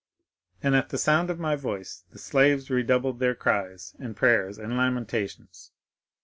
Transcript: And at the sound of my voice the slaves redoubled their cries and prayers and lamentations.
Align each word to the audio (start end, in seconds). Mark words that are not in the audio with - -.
And 0.63 0.73
at 0.75 0.89
the 0.89 0.97
sound 0.97 1.29
of 1.29 1.37
my 1.39 1.55
voice 1.55 2.05
the 2.11 2.17
slaves 2.17 2.71
redoubled 2.71 3.19
their 3.19 3.35
cries 3.35 3.95
and 3.99 4.15
prayers 4.15 4.57
and 4.57 4.75
lamentations. 4.75 5.73